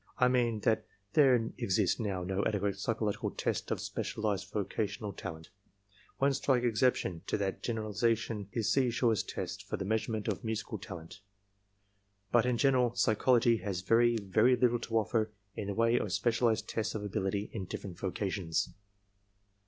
I 0.17 0.29
mean 0.29 0.61
that 0.61 0.87
there 1.13 1.35
exist 1.59 1.99
now 1.99 2.23
no 2.23 2.43
adequate 2.43 2.79
psychological 2.79 3.29
tests 3.29 3.69
of 3.69 3.79
special 3.79 4.25
ized 4.25 4.51
vocational 4.51 5.13
talent. 5.13 5.49
One 6.17 6.33
striking 6.33 6.67
exception 6.67 7.21
to 7.27 7.37
that 7.37 7.61
general 7.61 7.93
ization 7.93 8.47
is 8.51 8.73
Seashore's 8.73 9.21
tests 9.21 9.61
for 9.61 9.77
the 9.77 9.85
measurement 9.85 10.27
of 10.27 10.43
musical 10.43 10.79
talent. 10.79 11.19
But 12.31 12.47
in 12.47 12.57
general, 12.57 12.95
psychology 12.95 13.57
has 13.57 13.81
very, 13.81 14.15
very 14.17 14.55
little 14.55 14.79
to 14.79 14.89
oflfer 14.89 15.29
in 15.55 15.67
the 15.67 15.75
way 15.75 15.99
of 15.99 16.11
specialized 16.11 16.67
tests 16.67 16.95
of 16.95 17.03
ability 17.03 17.51
in 17.53 17.65
different 17.65 17.99
vocations. 17.99 18.73